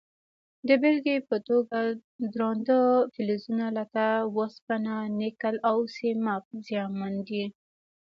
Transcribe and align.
د 0.67 0.69
بیلګې 0.81 1.17
په 1.29 1.37
توګه 1.47 1.79
درانده 2.33 2.79
فلزونه 3.13 3.65
لکه 3.77 4.05
وسپنه، 4.37 4.95
نکل 5.21 5.55
او 5.69 5.77
سیماب 5.95 6.43
زیانمن 6.67 7.13
دي. 7.27 7.43